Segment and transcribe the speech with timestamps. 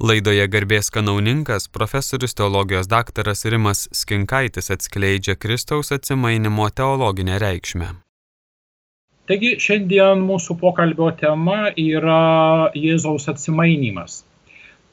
[0.00, 7.88] Laidoje garbės kanauninkas profesorius teologijos daktaras Rimas Skinkaitis atskleidžia Kristaus atsimainimo teologinę reikšmę.
[9.28, 12.22] Taigi šiandien mūsų pokalbio tema yra
[12.72, 14.22] Jėzaus atsimainimas.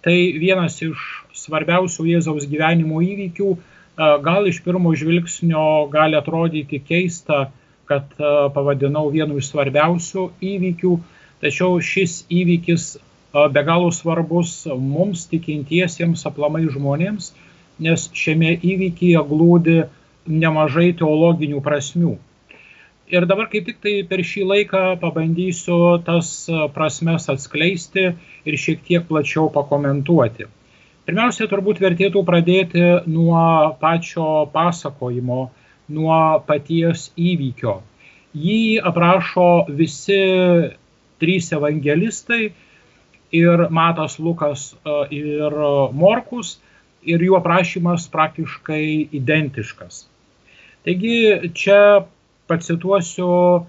[0.03, 1.07] Tai vienas iš
[1.45, 3.55] svarbiausių Jėzaus gyvenimo įvykių.
[4.27, 7.45] Gal iš pirmo žvilgsnio gali atrodyti keista,
[7.87, 10.95] kad pavadinau vienu iš svarbiausių įvykių,
[11.39, 12.97] tačiau šis įvykis
[13.33, 17.33] be galo svarbus mums tikintiesiems aplamai žmonėms,
[17.79, 19.77] nes šiame įvykyje glūdi
[20.27, 22.15] nemažai teologinių prasmių.
[23.07, 26.31] Ir dabar kaip tik tai per šį laiką pabandysiu tas
[26.75, 30.49] prasmes atskleisti ir šiek tiek plačiau pakomentuoti.
[31.07, 33.39] Pirmiausia, turbūt vertėtų pradėti nuo
[33.79, 35.45] pačio pasakojimo,
[35.95, 36.17] nuo
[36.49, 37.77] paties įvykio.
[38.35, 40.19] Jį aprašo visi
[41.23, 42.49] trys evangelistai
[43.31, 45.57] ir Matas Lukas e, ir
[45.93, 46.57] Morkus
[47.07, 50.05] ir jų aprašymas praktiškai identiškas.
[50.87, 52.07] Taigi čia
[52.47, 53.61] pacituosiu e,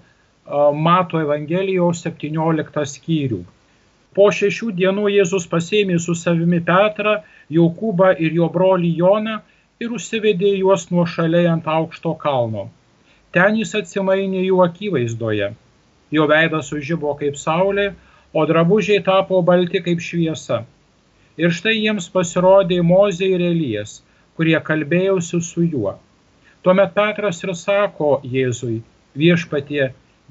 [0.73, 3.43] Mato Evangelijos 17 skyrių.
[4.15, 7.19] Po šešių dienų Jėzus pasėmė su savimi Petrą,
[7.53, 9.39] Jokūbą ir jo brolį Joną
[9.79, 12.67] ir užsivedė juos nuo šaliai ant aukšto kalno.
[13.35, 15.51] Ten jis atsimainė jų akivaizdoje.
[16.11, 17.91] Jo veidas sužybo kaip saulė,
[18.33, 20.59] o drabužiai tapo balti kaip šviesa.
[21.39, 24.01] Ir štai jiems pasirodė Mozė ir Elijas,
[24.37, 25.95] kurie kalbėjosi su juo.
[26.61, 28.81] Tuomet Petras ir sako Jėzui,
[29.17, 29.89] viešpatie,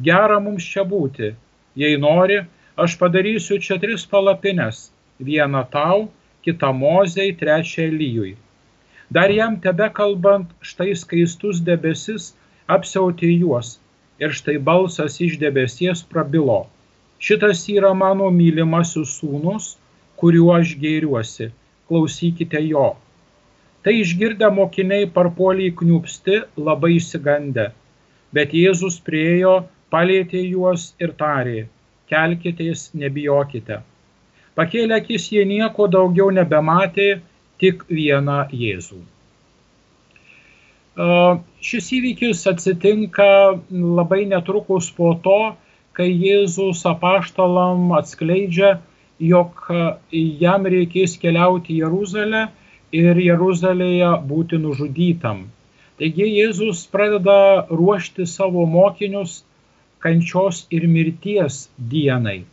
[0.09, 1.33] gera mums čia būti.
[1.75, 2.39] Jei nori,
[2.77, 4.93] aš padarysiu čia tris palapines-
[5.31, 6.09] vieną tau,
[6.45, 8.37] kitą Mozei, trečią Elyjui.
[9.11, 12.35] Dar jam tebe kalbant, štai skaistus debesis
[12.69, 13.79] apsiautė juos
[14.21, 16.67] ir štai balsas iš debesies prabilo
[17.19, 19.73] Šitas yra mano mylimasis sūnus,
[20.21, 21.51] kuriuo aš gėriuosi,
[21.91, 22.93] klausykite jo.
[23.83, 27.69] Tai išgirdę mokiniai parpoliai kniupsti, labai įsigandę.
[28.35, 29.55] Bet Jėzus priejo,
[29.91, 31.67] palėtė juos ir tarė,
[32.13, 33.81] kelkitės, nebijokite.
[34.59, 37.21] Pakėlė akis jie nieko daugiau nebematė,
[37.63, 38.99] tik vieną Jėzų.
[41.63, 43.29] Šis įvykis atsitinka
[43.71, 45.39] labai netrukus po to,
[45.99, 48.77] kai Jėzus apaštalam atskleidžia,
[49.19, 49.65] jog
[50.15, 52.43] jam reikės keliauti į Jeruzalę
[52.95, 55.49] ir Jeruzalėje būti nužudytam.
[55.99, 59.41] Taigi Jėzus pradeda ruošti savo mokinius
[59.99, 61.65] kančios ir mirties
[61.95, 62.45] dienai.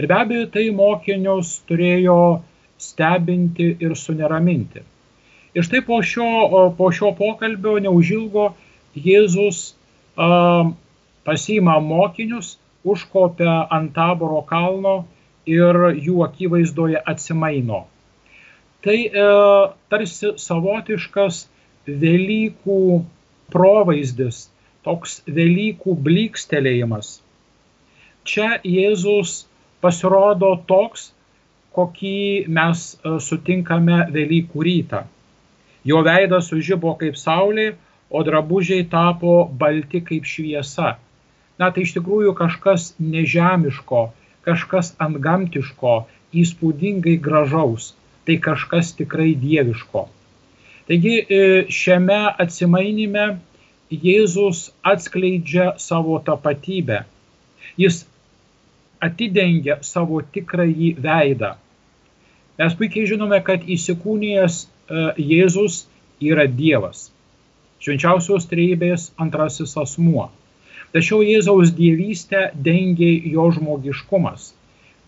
[0.00, 2.16] Ir be abejo, tai mokinius turėjo
[2.80, 4.80] stebinti ir suneraminti.
[5.52, 8.54] Ir štai po šio, po šio pokalbio neužilgo
[8.96, 9.74] Jėzus
[10.16, 10.72] uh,
[11.28, 12.54] pasiima mokinius
[12.84, 15.04] užkopia ant taboro kalno
[15.46, 17.84] ir jų akivaizdoje atsimaino.
[18.84, 19.24] Tai e,
[19.92, 21.46] tarsi savotiškas
[21.90, 22.80] Velykų
[23.52, 24.46] provaizdis,
[24.86, 27.18] toks Velykų blykstelėjimas.
[28.24, 29.44] Čia Jėzus
[29.82, 31.10] pasirodo toks,
[31.76, 35.04] kokį mes e, sutinkame Velykų rytą.
[35.84, 37.74] Jo veidas sužybo kaip saulė,
[38.10, 40.96] o drabužiai tapo balti kaip šviesa
[41.60, 44.06] na tai iš tikrųjų kažkas nežemiško,
[44.46, 45.96] kažkas antgamtiško,
[46.42, 47.92] įspūdingai gražaus,
[48.24, 50.06] tai kažkas tikrai dieviško.
[50.88, 51.40] Taigi e,
[51.70, 53.26] šiame atsimainime
[53.90, 57.02] Jėzus atskleidžia savo tapatybę.
[57.78, 58.04] Jis
[59.02, 61.54] atidengia savo tikrąjį veidą.
[62.60, 64.68] Mes puikiai žinome, kad įsikūnijęs e,
[65.32, 65.84] Jėzus
[66.20, 67.08] yra Dievas.
[67.80, 70.28] Švenčiausios trejybės antrasis asmuo.
[70.94, 74.50] Tačiau Jėzaus dievystę dengė jo žmogiškumas.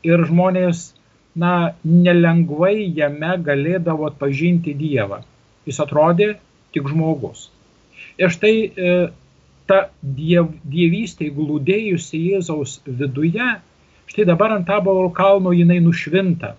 [0.06, 0.92] Ir žmonės,
[1.38, 5.22] na, nelengvai jame galėdavo atpažinti Dievą.
[5.66, 6.28] Jis atrodė
[6.74, 7.48] tik žmogus.
[8.18, 8.94] Ir štai e,
[9.70, 13.48] ta diev, dievystė glūdėjusi Jėzaus viduje,
[14.10, 16.54] štai dabar ant taboro kalno jinai nušvinta.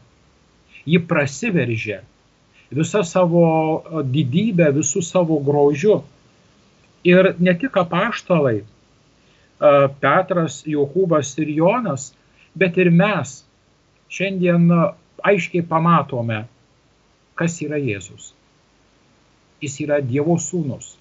[0.84, 2.02] Ji prasiveržė
[2.74, 3.46] visą savo
[4.04, 6.02] didybę, visų savo grožiu.
[7.08, 8.64] Ir ne tik apaštalai,
[10.04, 12.12] Petras, Jokūbas ir Jonas,
[12.56, 13.42] bet ir mes
[14.14, 14.68] šiandien
[15.24, 16.44] aiškiai pamatome,
[17.40, 18.34] kas yra Jėzus.
[19.64, 20.94] Jis yra Dievo sūnus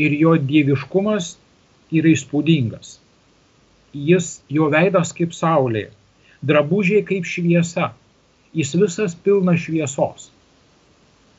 [0.00, 1.34] ir jo dieviškumas
[1.92, 2.98] yra įspūdingas.
[3.92, 5.88] Jis, jo veidas kaip saulė,
[6.46, 7.90] drabužiai kaip šviesa,
[8.56, 10.30] jis visas pilnas šviesos.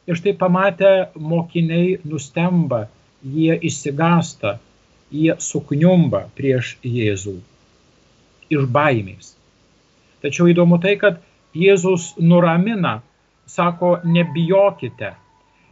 [0.10, 2.86] Ir štai pamatę mokiniai nustemba,
[3.24, 4.58] jie įsigasta,
[5.12, 7.36] jie sukniumba prieš Jėzų
[8.52, 9.36] iš baimės.
[10.22, 11.20] Tačiau įdomu tai, kad
[11.58, 13.02] Jėzus nuramina,
[13.50, 15.14] sako, nebijokite.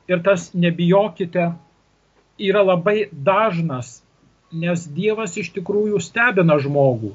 [0.10, 1.52] Ir tas nebijokite
[2.50, 4.00] yra labai dažnas,
[4.52, 7.14] nes Dievas iš tikrųjų stebina žmogų.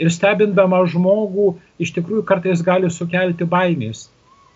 [0.00, 4.06] Ir stebindama žmogų iš tikrųjų kartais gali sukelti baimės.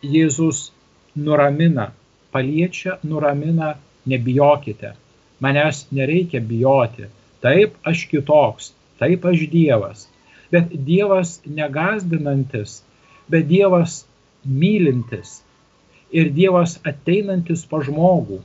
[0.04, 0.70] Jėzus
[1.16, 1.90] nuramina,
[2.32, 3.74] paliečia, nuramina,
[4.08, 4.94] nebijokite.
[5.40, 7.08] Manęs nereikia bijoti.
[7.40, 10.08] Taip aš kitoks, taip aš Dievas.
[10.52, 12.82] Bet Dievas negazdinantis,
[13.30, 14.04] bet Dievas
[14.44, 15.40] mylintis
[16.12, 18.40] ir Dievas ateinantis pa žmogų.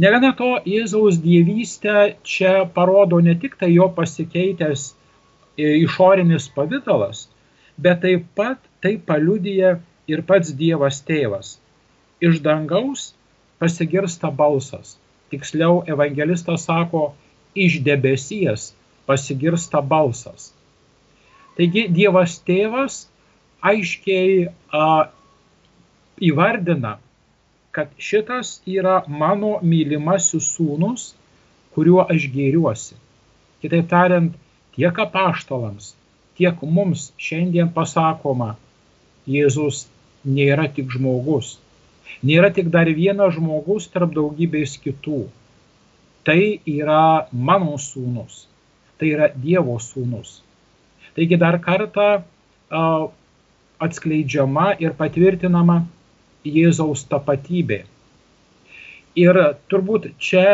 [0.00, 4.88] Negana to, Jėzaus dievystę čia parodo ne tik tai jo pasikeitęs
[5.56, 7.28] išorinis pavydalas,
[7.78, 9.76] bet taip pat tai paliudyja
[10.10, 11.58] ir pats Dievas tėvas.
[12.18, 13.12] Iš dangaus
[13.62, 14.96] pasigirsta balsas.
[15.34, 17.08] Tiksliau, evangelistas sako,
[17.54, 18.70] iš debesies
[19.06, 20.52] pasigirsta balsas.
[21.58, 23.04] Taigi Dievas tėvas
[23.62, 24.86] aiškiai a,
[26.22, 26.96] įvardina,
[27.74, 31.12] kad šitas yra mano mylimasis sūnus,
[31.74, 32.98] kuriuo aš gėriuosi.
[33.62, 34.34] Kitaip tariant,
[34.76, 35.94] tiek apaštalams,
[36.38, 38.54] tiek mums šiandien pasakoma,
[39.26, 39.86] Jėzus
[40.24, 41.56] nėra tik žmogus.
[42.24, 45.24] Nėra tik dar vienas žmogus tarp daugybės kitų.
[46.24, 46.40] Tai
[46.70, 48.44] yra mano sūnus.
[48.98, 50.38] Tai yra Dievo sūnus.
[51.14, 52.24] Taigi dar kartą
[53.84, 55.82] atskleidžiama ir patvirtinama
[56.44, 57.84] Jėzaus tapatybė.
[59.14, 59.38] Ir
[59.70, 60.48] turbūt čia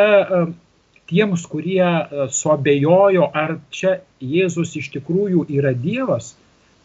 [1.11, 1.87] tiems, kurie
[2.31, 6.35] suabejojo, ar čia Jėzus iš tikrųjų yra Dievas,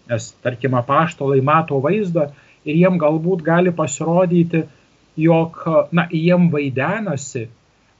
[0.09, 2.29] nes tarkim apaštalai mato vaizdą,
[2.65, 4.63] ir jiem galbūt gali pasirodyti,
[5.21, 5.61] jog,
[5.95, 7.45] na, jiem vaidenasi,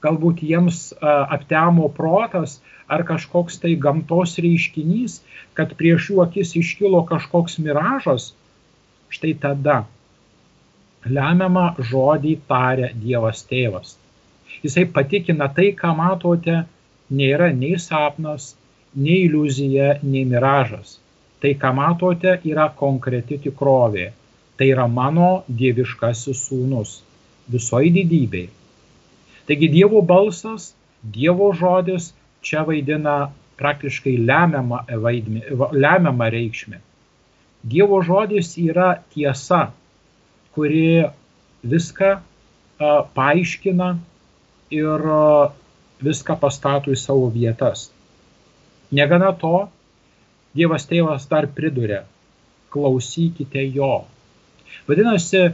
[0.04, 2.58] galbūt jiems aptemo protas
[2.92, 5.20] ar kažkoks tai gamtos reiškinys,
[5.58, 8.32] kad prieš jų akis iškilo kažkoks miražas,
[9.10, 9.78] štai tada
[11.06, 13.96] lemiamą žodį taria Dievas tėvas.
[14.62, 16.62] Jisai patikina tai, ką matote,
[17.10, 18.54] nėra nei sapnas,
[18.94, 20.98] nei iliuzija, nei miražas.
[21.42, 24.10] Tai, ką matote, yra konkreti tikrovė
[24.56, 27.00] tai yra mano dieviškasis sūnus
[27.52, 28.48] visoji didybei.
[29.46, 30.72] Taigi Dievo balsas,
[31.02, 32.10] Dievo žodis
[32.42, 33.30] čia vaidina
[33.60, 35.42] praktiškai lemiamą, vaidmį,
[35.72, 36.80] lemiamą reikšmę.
[37.66, 39.70] Dievo žodis yra tiesa,
[40.54, 41.06] kuri
[41.62, 42.20] viską a,
[43.14, 43.92] paaiškina
[44.74, 45.22] ir a,
[46.02, 47.88] viską pastato į savo vietas.
[48.90, 49.68] Negana to,
[50.56, 52.06] Dievas tėvas dar priduria,
[52.72, 54.06] klausykite jo.
[54.86, 55.50] Vadinasi,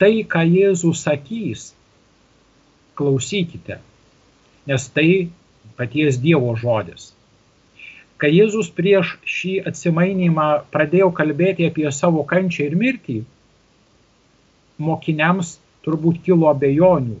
[0.00, 1.70] tai, ką Jėzus sakys,
[2.96, 3.80] klausykite,
[4.66, 5.28] nes tai
[5.76, 7.12] paties Dievo žodis.
[8.16, 13.18] Kai Jėzus prieš šį atsimainymą pradėjo kalbėti apie savo kančią ir mirtį,
[14.80, 17.18] mokiniams turbūt kilo abejonių,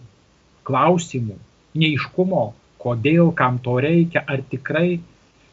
[0.66, 1.36] klausimų,
[1.76, 2.46] neiškumo,
[2.80, 4.98] kodėl, kam to reikia, ar tikrai.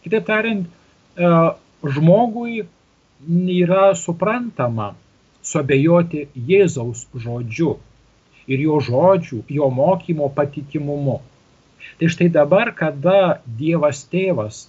[0.04, 1.34] Kitaip tariant, e,
[1.84, 2.64] žmogui
[3.58, 4.94] yra suprantama,
[5.44, 7.78] suabejoti Jėzaus žodžiu
[8.48, 11.20] ir jo žodžių, jo mokymo patikimumu.
[12.00, 14.68] Tai štai dabar, kada Dievas tėvas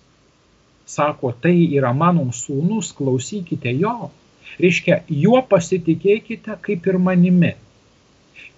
[0.86, 4.10] sako, tai yra mano sūnus, klausykite jo,
[4.60, 7.54] reiškia, juo pasitikėkite kaip ir manimi.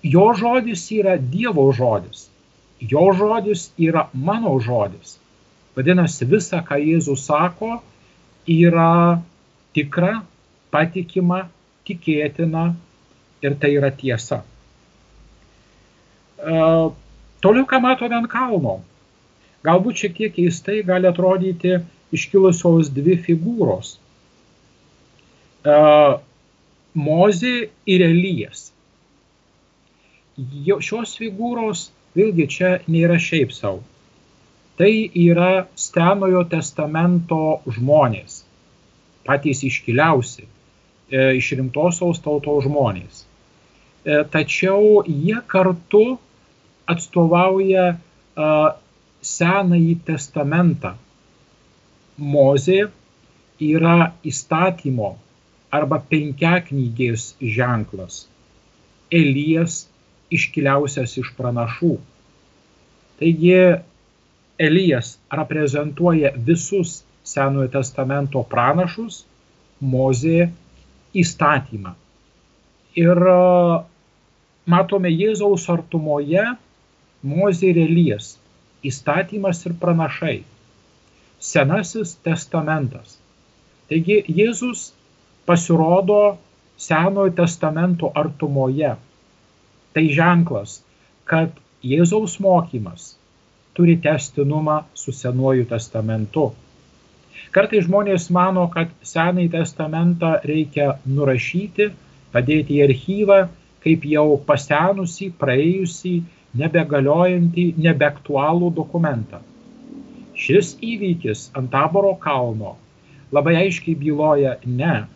[0.02, 2.26] Jo žodis yra Dievo žodis,
[2.80, 5.16] jo žodis yra mano žodis.
[5.76, 7.78] Vadinasi, visa, ką Jėzus sako,
[8.48, 9.20] yra
[9.76, 10.22] tikra,
[10.72, 11.44] patikima
[11.86, 12.68] tikėtina
[13.44, 14.42] ir tai yra tiesa.
[16.36, 16.92] Uh,
[17.44, 18.80] toliau, ką matome ant kalno.
[19.66, 21.78] Galbūt šiek tiek keistai gali atrodyti
[22.14, 23.96] iškilusios dvi figūros.
[25.66, 26.22] Uh,
[26.96, 28.70] Mozė ir Elijas.
[30.36, 33.82] Šios figūros vėlgi čia nėra šiaip savo.
[34.76, 38.42] Tai yra Senojo testamento žmonės,
[39.28, 40.55] patys iškiliausi, E,
[41.10, 43.22] išrinktosios tautos žmonės.
[43.22, 46.18] E, tačiau jie kartu
[46.86, 47.96] atstovauja
[49.26, 50.90] Senąjį testamentą.
[52.20, 52.82] Mozė
[53.64, 55.14] yra įstatymo
[55.72, 58.26] arba penkiaknygės ženklas.
[59.10, 59.86] Elijas
[60.32, 61.96] iškiliausias iš pranašų.
[63.20, 63.56] Taigi
[64.58, 69.24] Elijas reprezentuoja visus Senojo testamento pranašus,
[69.82, 70.50] Mozė
[71.22, 71.92] įstatymą.
[72.96, 73.36] Ir e,
[74.66, 76.44] matome Jėzaus artumoje
[77.26, 78.36] Mozė ir Elijas,
[78.86, 80.36] įstatymas ir pranašai,
[81.42, 83.16] Senasis testamentas.
[83.90, 84.90] Taigi Jėzus
[85.48, 86.36] pasirodo
[86.76, 88.94] Senojo testamento artumoje.
[89.96, 90.80] Tai ženklas,
[91.24, 91.54] kad
[91.84, 93.14] Jėzaus mokymas
[93.76, 96.50] turi testinumą su Senuoju testamentu.
[97.56, 101.90] Kartai žmonės mano, kad Senąjį testamentą reikia nurašyti,
[102.34, 103.42] padėti į archyvą,
[103.84, 106.16] kaip jau pasenusi, praėjusi,
[106.56, 109.42] nebegaliojantį, nebeaktualų dokumentą.
[110.36, 112.74] Šis įvykis ant taboro kalno
[113.32, 115.06] labai aiškiai byloja ne.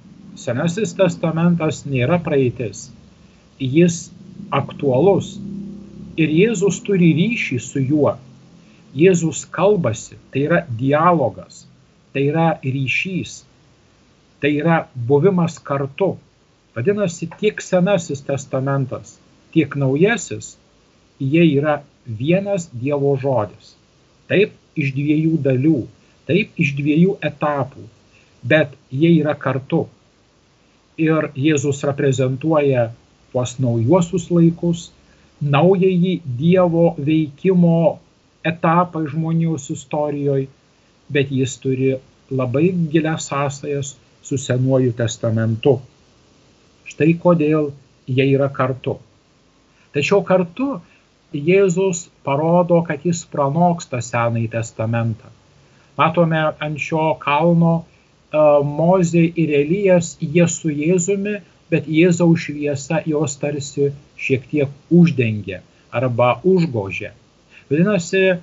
[0.40, 2.88] Senasis testamentas nėra praeitis.
[3.60, 4.08] Jis
[4.54, 5.36] aktualus.
[6.20, 8.14] Ir Jėzus turi ryšį su juo.
[8.96, 11.64] Jėzus kalbasi, tai yra dialogas,
[12.12, 13.44] tai yra ryšys,
[14.40, 16.16] tai yra buvimas kartu.
[16.74, 19.18] Vadinasi, tiek Senasis testamentas,
[19.52, 20.56] tiek Naujasis,
[21.18, 23.74] jie yra vienas Dievo žodis.
[24.30, 25.80] Taip, iš dviejų dalių,
[26.30, 27.82] taip iš dviejų etapų,
[28.46, 29.88] bet jie yra kartu.
[31.00, 32.90] Ir Jėzus reprezentuoja
[33.32, 34.90] tuos naujuosius laikus,
[35.40, 37.98] naująjį Dievo veikimo
[38.46, 40.48] etapą žmonijos istorijoje,
[41.12, 41.94] bet jis turi
[42.30, 45.80] labai gilias sąsajas su Senuoju testamentu.
[46.86, 47.70] Štai kodėl
[48.06, 48.98] jie yra kartu.
[49.94, 50.78] Tačiau kartu
[51.34, 55.30] Jėzus parodo, kad jis pranoksta Senąjį testamentą.
[55.98, 57.84] Matome ant šio kalno
[58.30, 61.40] Mozė ir Elijas, jie su Jėzumi,
[61.70, 67.10] bet Jėzaus šviesa jos tarsi šiek tiek uždengia arba užgožia.
[67.70, 68.38] Vadinasi,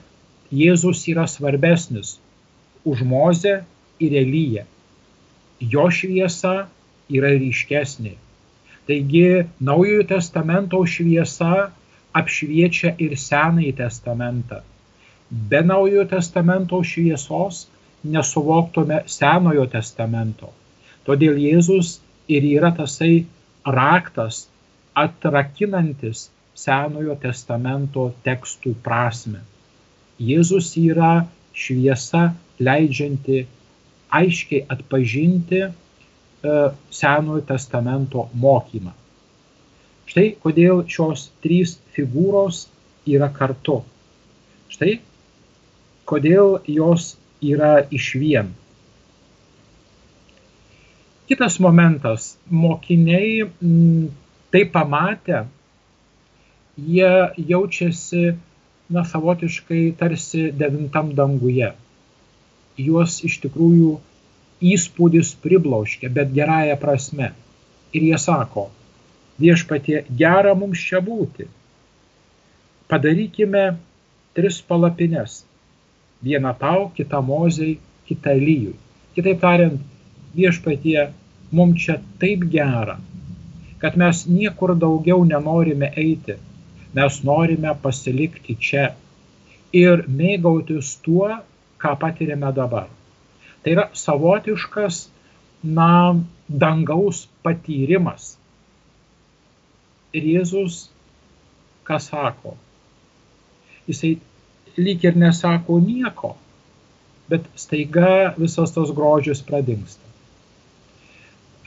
[0.51, 2.17] Jėzus yra svarbesnis
[2.87, 3.53] už Mozę
[3.99, 4.63] ir Elyją.
[5.73, 6.55] Jo šviesa
[7.11, 8.13] yra ryškesnė.
[8.87, 9.23] Taigi,
[9.59, 11.69] Naujojo testamento šviesa
[12.15, 14.61] apšviečia ir Senąjį testamentą.
[15.51, 17.65] Be Naujojo testamento šviesos
[18.15, 20.53] nesuvoktume Senojo testamento.
[21.07, 21.97] Todėl Jėzus
[22.31, 23.25] ir yra tasai
[23.65, 24.45] raktas
[25.03, 26.27] atrakinantis
[26.57, 29.43] Senojo testamento tekstų prasme.
[30.17, 32.23] Jėzus yra šviesa
[32.59, 33.45] leidžianti
[34.09, 35.71] aiškiai atpažinti e,
[36.89, 38.93] Senojo testamento mokymą.
[40.07, 42.65] Štai kodėl šios trys figūros
[43.07, 43.81] yra kartu.
[44.71, 44.99] Štai
[46.07, 48.53] kodėl jos yra iš vien.
[51.27, 52.37] Kitas momentas.
[52.47, 54.05] Mokiniai m, mm,
[54.51, 55.43] tai pamatę,
[56.79, 57.11] jie
[57.49, 58.37] jaučiasi,
[58.89, 61.73] na, savotiškai tarsi devintam danguje.
[62.77, 63.97] Juos iš tikrųjų
[64.73, 67.31] įspūdis pribloškia, bet gerąją prasme.
[67.95, 68.67] Ir jie sako,
[69.41, 71.47] viešpatie gera mums čia būti.
[72.91, 73.63] Padarykime
[74.37, 75.43] tris palapines.
[76.23, 77.77] Vieną tau, kitą mozei,
[78.09, 78.75] kitą lyjui.
[79.17, 79.81] Kitaip tariant,
[80.37, 81.09] viešpatie
[81.51, 82.97] mums čia taip gera,
[83.81, 86.37] kad mes niekur daugiau nenorime eiti.
[86.97, 88.87] Mes norime pasilikti čia
[89.75, 91.29] ir mėgautis tuo,
[91.81, 92.89] ką patiriame dabar.
[93.63, 95.07] Tai yra savotiškas,
[95.63, 96.15] na,
[96.47, 98.37] dangaus patyrimas
[100.15, 100.87] Ir Jėzus
[101.87, 102.55] ką sako?
[103.87, 104.17] Jisai
[104.79, 106.33] lyg ir nesako nieko,
[107.31, 110.03] bet staiga visas tas grožis pradingsta.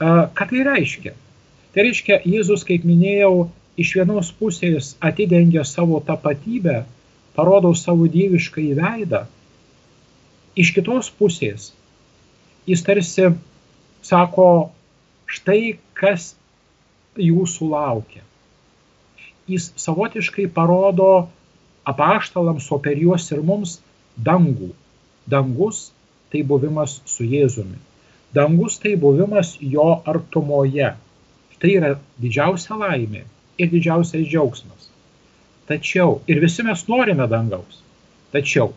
[0.01, 1.13] Ką tai reiškia?
[1.75, 3.51] Tai reiškia, Jėzus, kaip minėjau,
[3.81, 6.81] iš vienos pusės atidengia savo tapatybę,
[7.37, 9.27] parodo savo dievišką įveidą,
[10.59, 11.71] iš kitos pusės
[12.69, 13.31] jis tarsi
[14.07, 14.71] sako,
[15.31, 16.33] štai kas
[17.21, 18.25] jūsų laukia
[19.51, 21.29] jis savotiškai parodo
[21.85, 23.79] apaštalams, o per juos ir mums
[24.29, 24.71] dangų.
[25.31, 25.91] Dangus
[26.33, 27.79] tai buvimas su Jėzumi.
[28.35, 30.93] Dangus tai buvimas jo artumoje.
[31.61, 33.25] Tai yra didžiausia laimė
[33.61, 34.89] ir didžiausias džiaugsmas.
[35.69, 37.83] Tačiau, ir visi mes norime dangaus.
[38.33, 38.73] Tačiau,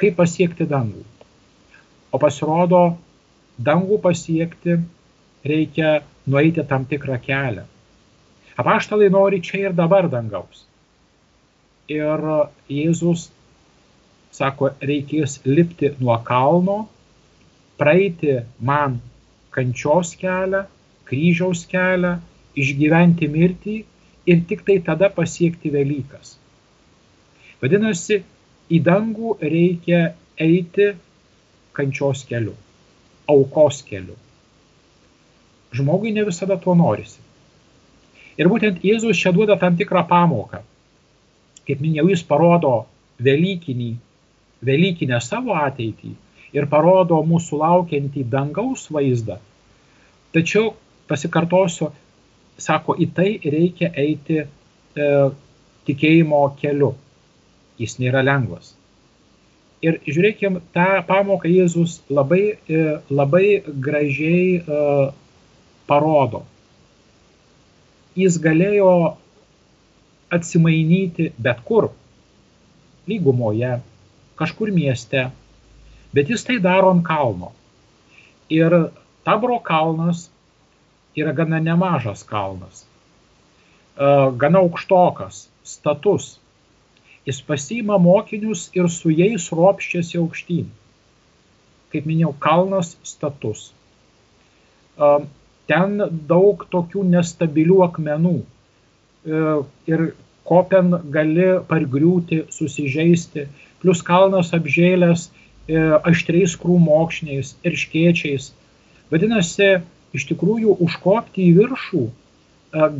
[0.00, 1.04] kaip pasiekti dangų?
[2.12, 2.82] O pasirodo,
[3.58, 4.78] dangų pasiekti
[5.46, 7.64] reikia nueiti tam tikrą kelią.
[8.56, 10.64] Apaštalai nori čia ir dabar dangaus.
[11.92, 12.22] Ir
[12.72, 13.28] Jėzus
[14.36, 16.78] sako, reikės lipti nuo kalno,
[17.80, 18.98] praeiti man
[19.54, 20.64] kančios kelią,
[21.08, 22.16] kryžiaus kelią,
[22.56, 23.76] išgyventi mirtį
[24.32, 26.34] ir tik tai tada pasiekti Velykas.
[27.62, 28.22] Vadinasi,
[28.72, 30.00] į dangų reikia
[30.40, 30.92] eiti
[31.76, 32.54] kančios keliu,
[33.30, 34.16] aukos keliu.
[35.76, 37.20] Žmogui ne visada to norisi.
[38.36, 40.62] Ir būtent Jėzus čia duoda tam tikrą pamoką.
[41.66, 42.74] Kaip minėjau, jis parodo
[43.22, 43.92] Velykinį,
[44.66, 46.12] Velykinę savo ateitį
[46.56, 49.38] ir parodo mūsų laukiantį dangaus vaizdą.
[50.36, 50.74] Tačiau,
[51.08, 51.90] pasikartosiu,
[52.60, 54.46] sako, į tai reikia eiti e,
[55.88, 56.94] tikėjimo keliu.
[57.80, 58.74] Jis nėra lengvas.
[59.84, 64.84] Ir žiūrėkim, tą pamoką Jėzus labai, e, labai gražiai e,
[65.86, 66.42] parodo.
[68.16, 68.92] Jis galėjo
[70.32, 71.90] atsimainyti bet kur,
[73.06, 73.76] lygumoje,
[74.40, 75.28] kažkur mieste,
[76.16, 77.52] bet jis tai daro ant kalno.
[78.48, 78.72] Ir
[79.26, 80.28] Tabro kalnas
[81.18, 82.84] yra gana nemažas kalnas,
[83.98, 84.08] e,
[84.40, 86.38] gana aukštokas, status.
[87.26, 90.66] Jis pasiima mokinius ir su jais ropščiasi aukštyn.
[91.92, 93.70] Kaip minėjau, kalnas status.
[94.98, 95.08] E,
[95.70, 95.96] ten
[96.30, 98.36] daug tokių nestabilių akmenų.
[98.42, 99.46] E,
[99.90, 100.04] ir
[100.46, 103.48] kopen gali pargriūti, susižeisti,
[103.82, 105.32] plus kalnas apžėlęs
[106.06, 108.52] aštriais krūmokšniais ir škiečiais
[109.10, 109.68] Vadinasi,
[110.16, 112.12] iš tikrųjų užkopti į viršų e,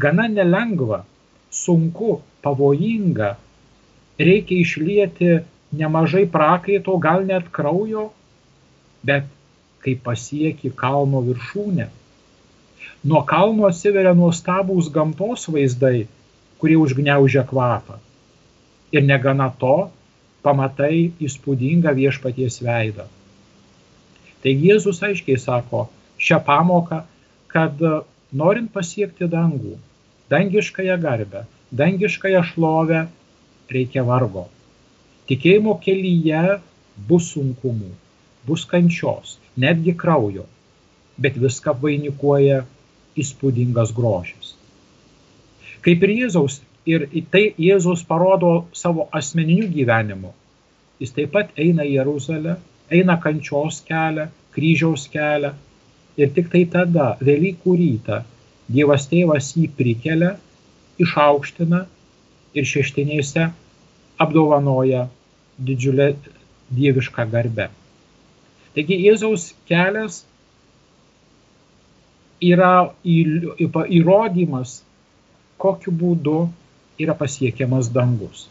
[0.03, 1.01] gana nelengva,
[1.51, 3.33] sunku, pavojinga,
[4.19, 5.31] reikia išlieti
[5.77, 8.11] nemažai prakaito, gal net kraujo,
[9.07, 9.29] bet
[9.85, 11.89] kai pasieki kalno viršūnę,
[13.07, 16.07] nuo kalno atsiveria nuostabūs gamtos vaizdai,
[16.59, 18.01] kurie užgneužia kvapą.
[18.95, 19.91] Ir negana to,
[20.47, 23.07] pamatai įspūdingą viešpaties veidą.
[24.43, 25.87] Taigi Jėzus aiškiai sako,
[26.23, 27.03] šią pamoką,
[27.51, 27.93] kad e,
[28.37, 29.75] norint pasiekti dangų,
[30.31, 31.43] dangiškąją garbę,
[31.81, 33.07] dangiškąją šlovę,
[33.73, 34.47] reikia vargo.
[35.27, 36.59] Tikėjimo kelyje
[37.09, 37.91] bus sunkumų,
[38.47, 40.47] bus kančios, netgi kraujo,
[41.19, 42.63] bet viską vainikuoja
[43.19, 44.55] įspūdingas grožis.
[45.83, 50.33] Kaip ir Jėzaus, ir tai Jėzaus parodo savo asmeniniu gyvenimu.
[51.03, 52.57] Jis taip pat eina į Jeruzalę,
[52.91, 55.53] eina kančios kelią, kryžiaus kelią,
[56.17, 58.23] Ir tik tai tada, Velykų rytą,
[58.73, 60.33] Dievas tėvas jį prikelia,
[60.99, 61.83] išaukština
[62.57, 63.51] ir šeštinėse
[64.25, 65.07] apdovanoja
[65.69, 66.15] didžiulę
[66.77, 67.69] dievišką garbę.
[68.77, 70.23] Taigi Jėzaus kelias
[72.45, 74.81] yra įrodymas,
[75.61, 76.41] kokiu būdu
[77.01, 78.47] yra pasiekiamas dangus.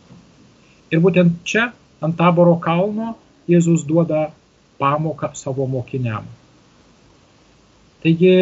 [0.93, 1.69] Ir būtent čia,
[2.01, 3.13] ant taboro kalno,
[3.49, 4.31] Jėzus duoda
[4.81, 6.25] pamoką savo mokiniam.
[8.01, 8.33] Taigi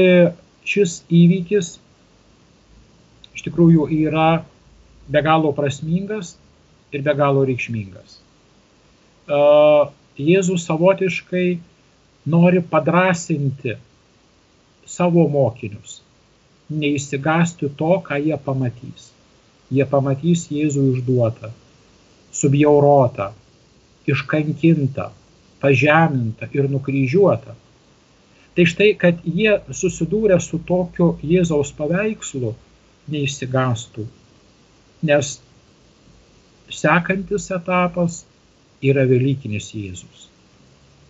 [0.68, 1.74] šis įvykis
[3.36, 4.44] iš tikrųjų yra
[5.08, 6.36] be galo prasmingas
[6.94, 8.20] ir be galo reikšmingas.
[10.20, 11.48] Jėzus savotiškai
[12.30, 13.76] nori padrasinti
[14.86, 16.02] savo mokinius,
[16.70, 19.10] neįsigasti to, ką jie pamatys.
[19.74, 21.50] Jie pamatys Jėzų išduotą,
[22.36, 23.32] subjaurotą,
[24.08, 25.10] iškankintą,
[25.63, 27.56] pažemintą ir nukryžiuotą.
[28.54, 32.54] Tai štai, kad jie susidūrė su tokiu Jėzaus paveikslu,
[33.10, 34.06] neįsigastų.
[35.04, 35.34] Nes
[36.72, 38.22] sekantis etapas
[38.84, 40.28] yra Velykinis Jėzus.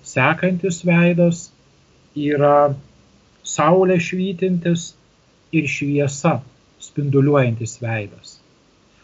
[0.03, 1.47] Sekantis veidas
[2.17, 2.73] yra
[3.43, 4.93] saulė švytintis
[5.53, 6.39] ir šviesa
[6.83, 8.37] spinduliuojantis veidas.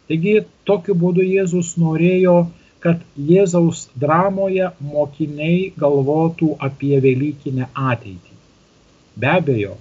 [0.09, 2.37] Taigi tokiu būdu Jėzus norėjo,
[2.83, 8.37] kad Jėzaus dramoje mokiniai galvotų apie Velykinę ateitį.
[9.19, 9.75] Be abejo,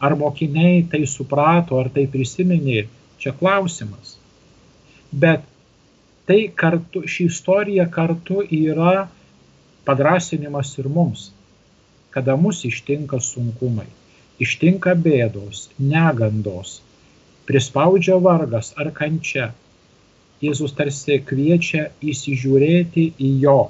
[0.00, 2.86] ar mokiniai tai suprato, ar tai prisiminė,
[3.18, 4.17] čia klausimas.
[5.12, 5.44] Bet
[6.28, 9.08] tai kartu, ši istorija kartu yra
[9.88, 11.30] padrasinimas ir mums,
[12.12, 13.88] kada mus ištinka sunkumai,
[14.40, 16.80] ištinka bėdos, negandos,
[17.48, 19.52] prispaudžia vargas ar kančia.
[20.44, 23.60] Jėzus tarsi kviečia įsižiūrėti į jo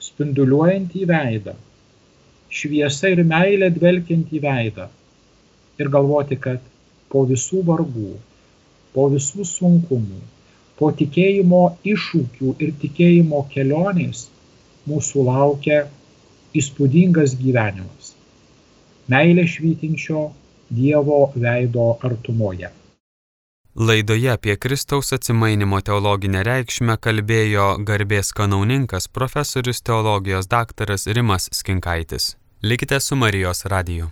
[0.00, 1.56] spinduliuojantį veidą
[2.50, 4.88] šviesa ir meilė dvelkiant į veidą
[5.80, 6.62] ir galvoti, kad
[7.12, 8.14] po visų vargų,
[8.94, 10.20] po visų sunkumų,
[10.80, 11.62] po tikėjimo
[11.94, 14.26] iššūkių ir tikėjimo kelionės
[14.88, 15.84] mūsų laukia
[16.56, 18.14] įspūdingas gyvenimas.
[19.12, 20.30] Meilė švytinčio
[20.70, 22.70] Dievo veido artumoje.
[23.74, 32.34] Laidoje apie Kristaus atsimainimo teologinę reikšmę kalbėjo garbės kanauninkas profesorius teologijos daktaras Rimas Skinkaitis.
[32.62, 34.10] Likite su Marijos radiju.